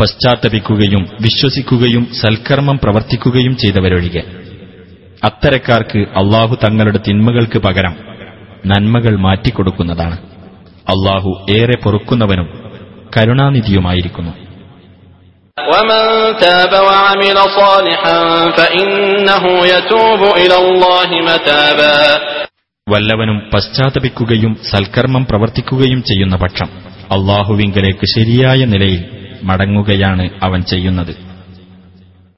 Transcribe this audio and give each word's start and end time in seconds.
പശ്ചാത്തപിക്കുകയും 0.00 1.08
വിശ്വസിക്കുകയും 1.20 2.14
സൽക്കർമ്മം 2.14 2.78
പ്രവർത്തിക്കുകയും 2.78 3.56
ചെയ്തവരൊഴികെ. 3.56 4.22
അത്തരക്കാർക്ക് 5.24 5.98
അള്ളാഹു 5.98 6.54
തങ്ങളുടെ 6.54 6.98
തിന്മകൾക്ക് 7.08 7.58
പകരം 7.58 7.96
നന്മകൾ 8.66 9.16
മാറ്റിക്കൊടുക്കുന്നതാണ്. 9.16 10.18
അള്ളാഹു 10.88 11.46
ഏറെ 11.50 11.76
പൊറുക്കുന്നവനും 11.84 12.72
കരുണാനിധിയുമായിരിക്കുന്നു. 13.16 14.32
വല്ലവനും 22.88 23.50
പശ്ചാത്തപിക്കുകയും 23.54 24.58
സൽക്കർമ്മം 24.70 25.26
പ്രവർത്തിക്കുകയും 25.26 26.02
ചെയ്യുന്ന 26.02 26.36
പക്ഷം 26.36 26.83
അള്ളാഹുവിങ്കലേക്ക് 27.13 28.05
ശരിയായ 28.15 28.61
നിലയിൽ 28.73 29.01
മടങ്ങുകയാണ് 29.43 30.25
അവൻ 30.43 30.61
ചെയ്യുന്നത് 30.71 31.13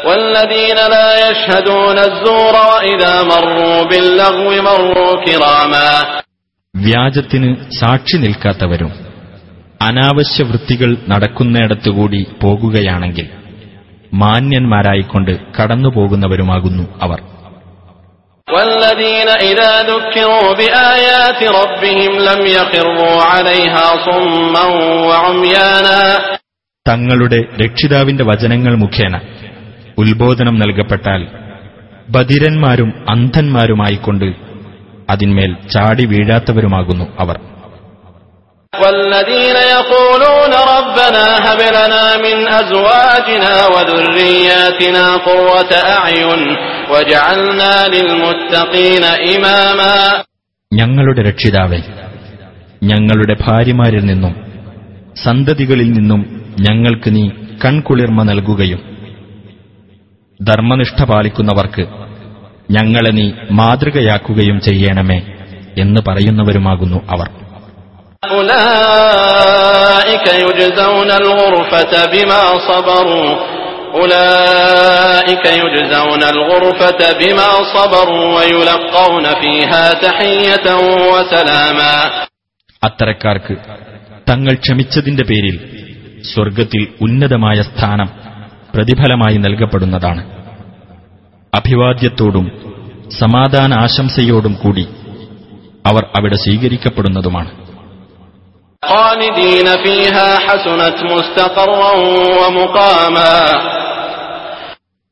والذين 0.00 0.78
لا 0.94 1.08
يشهدون 1.24 1.98
الزور 2.02 2.54
وإذا 2.70 3.14
مروا 3.24 3.78
باللغو 3.82 4.48
مروا 4.62 5.10
كراما 5.24 5.88
വ്യാജത്തിന് 6.74 7.48
സാക്ഷി 7.72 8.16
നിൽക്കാത്തവരും 8.16 8.90
അനാവശ്യ 9.80 10.42
വൃത്തികൾ 10.42 10.90
നടക്കുന്നിടത്തുകൂടി 11.08 12.20
പോകുകയാണെങ്കിൽ 12.42 13.26
മാന്യന്മാരായിക്കൊണ്ട് 14.12 15.32
കടന്നുപോകുന്നവരുമാകുന്നു 15.56 16.84
അവർ 17.00 17.20
والذين 18.50 19.28
إذا 19.42 19.72
ذكروا 19.84 20.46
بآيات 20.54 21.40
ربهم 21.60 22.12
لم 22.20 22.40
يخروا 22.52 23.16
عليها 23.24 23.86
صما 24.06 24.64
وعميانا 25.08 26.00
തങ്ങളുടെ 26.86 27.38
രക്ഷിതാവിന്റെ 27.62 28.24
വചനങ്ങൾ 28.30 28.72
മുഖേന 28.82 29.14
ഉത്ബോധനം 30.02 30.56
നൽകപ്പെട്ടാൽ 30.62 31.22
ബധിരന്മാരും 32.08 32.90
അന്ധന്മാരുമായിക്കൊണ്ട് 33.12 34.28
അതിന്മേൽ 35.08 35.52
ചാടി 35.72 36.04
വീഴാത്തവരുമാകുന്നു 36.06 37.06
അവർ 37.22 37.36
والذين 38.72 39.56
يقولون 39.72 40.52
ربنا 40.74 41.24
هب 41.46 41.60
لنا 41.70 42.04
من 42.18 42.36
أزواجنا 42.54 43.54
وذرياتنا 43.66 45.04
قرة 45.22 45.72
أعين 45.94 46.40
واجعلنا 46.90 47.74
للمتقين 47.88 49.04
إماما 49.26 49.94
ഞങ്ങളുടെ 50.72 51.22
രക്ഷിതാവെ 51.28 51.80
ഞങ്ങളുടെ 52.82 53.34
ഭാര്യമാരിൽ 53.44 54.04
നിന്നും 54.04 54.32
സന്തതികളിൽ 55.18 55.88
നിന്നും 55.90 56.20
ഞങ്ങൾക്ക് 56.66 57.08
നീ 57.16 57.24
കൺകുളിർമ 57.64 58.18
നൽകുകയും 58.30 58.80
ധർമ്മനിഷ്ഠ 60.40 61.00
പാലിക്കുന്നവർക്ക് 61.04 61.84
ഞങ്ങളെ 62.70 63.12
നീ 63.18 63.26
മാതൃകയാക്കുകയും 63.58 64.58
ചെയ്യണമേ 64.66 65.18
എന്ന് 65.82 66.00
പറയുന്നവരുമാകുന്നു 66.06 66.98
അവർ 67.14 67.28
أولئك 68.96 70.26
يجزون 70.40 71.10
الغرفة 71.12 71.92
بما 72.06 72.42
صبروا 72.60 73.28
أولئك 73.94 75.44
يجزون 75.56 76.22
الغرفة 76.26 77.00
بما 77.14 77.50
صبروا 77.68 78.26
ويلقون 78.36 79.26
فيها 79.36 79.84
تحية 80.00 80.66
وسلاما 81.04 81.94
അത്തരക്കാർക്ക് 82.82 83.54
തങ്ങൾ 84.26 84.54
ക്ഷമിച്ചതിന്റെ 84.56 85.24
പേരിൽ 85.24 85.56
സ്വർഗത്തിൽ 86.24 86.82
ഉന്നതമായ 87.00 87.58
സ്ഥാനം 87.62 88.08
പ്രതിഫലമായി 88.74 89.36
നൽകപ്പെടുന്നതാണ് 89.36 90.22
അഭിവാദ്യത്തോടും 91.52 92.46
സമാധാന 93.16 93.72
ആശംസയോടും 93.84 94.54
കൂടി 94.62 94.84
അവർ 95.84 96.02
അവിടെ 96.16 96.38
സ്വീകരിക്കപ്പെടുന്നതുമാണ് 96.44 97.50
خالدين 98.82 99.66
فيها 99.84 100.38
حسنت 100.38 100.98
مستقرا 101.04 101.92
ومقاما 102.40 103.34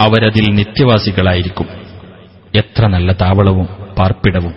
അവരതിൽ 0.00 0.46
നിത്യവാസികളായിരിക്കും 0.58 1.68
എത്ര 2.54 2.82
നല്ല 2.86 3.08
താവളവും 3.22 3.68
പാർപ്പിടവും 3.98 4.54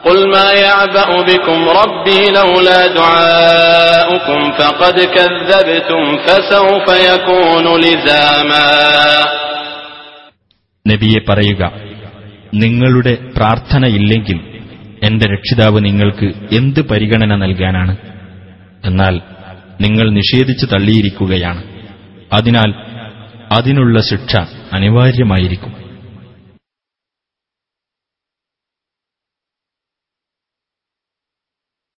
قل 0.00 0.20
ما 0.30 0.48
يعبأ 0.62 1.08
بكم 1.22 1.58
ربي 1.80 2.20
لولا 2.30 2.80
دعاؤكم 2.88 4.40
فقد 4.52 4.96
كذبتم 5.16 6.02
فسوف 6.18 6.86
يكون 7.06 7.66
لزاما 7.80 8.68
നബിയെ 10.86 11.20
പറയുക 11.28 11.62
നിങ്ങളുടെ 12.54 13.12
പ്രാർത്ഥനയില്ലെങ്കിൽ 13.36 14.38
എന്റെ 15.03 15.25
രക്ഷിതാവ് 15.25 15.85
നിങ്ങൾക്ക് 15.85 16.55
എന്ത് 16.55 16.81
പരിഗണന 16.81 17.35
നൽകാനാണ്? 17.35 17.97
എന്നാൽ 18.85 19.21
നിങ്ങൾ 19.81 20.09
നിഷേധിച്ചു 20.09 20.65
തള്ളിയിരിക്കുകയാണ്. 20.65 21.63
അതിനാൽ 22.33 22.73
അതിനുള്ള 23.51 23.99
ശിക്ഷ 24.01 24.35
അനിവാര്യമായിരിക്കും. 24.73 25.86